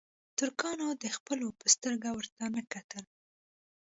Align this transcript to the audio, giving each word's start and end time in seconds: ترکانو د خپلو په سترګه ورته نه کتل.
ترکانو 0.37 0.87
د 1.03 1.05
خپلو 1.17 1.47
په 1.59 1.65
سترګه 1.75 2.09
ورته 2.17 2.43
نه 2.55 2.61
کتل. 2.73 3.05